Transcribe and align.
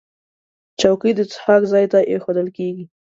چوکۍ 0.79 1.11
د 1.15 1.19
څښاک 1.31 1.61
ځای 1.71 1.85
ته 1.91 1.99
ایښودل 2.09 2.47
کېږي. 2.57 2.85